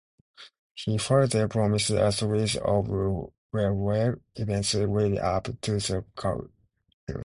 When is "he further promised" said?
0.73-1.91